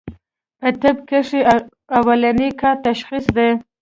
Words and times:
پۀ 0.59 0.67
طب 0.81 0.95
کښې 1.09 1.39
اولنی 1.97 2.49
کار 2.61 2.75
تشخيص 2.87 3.25
دی 3.35 3.49